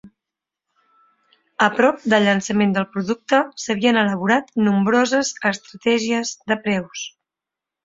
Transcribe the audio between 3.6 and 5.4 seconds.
s'havien elaborat nombroses